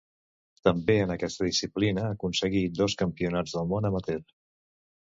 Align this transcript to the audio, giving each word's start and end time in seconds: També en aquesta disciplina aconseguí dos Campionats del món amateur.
També 0.67 0.95
en 1.01 1.13
aquesta 1.15 1.45
disciplina 1.49 2.07
aconseguí 2.17 2.65
dos 2.81 2.99
Campionats 3.05 3.57
del 3.59 3.71
món 3.75 3.91
amateur. 3.93 4.27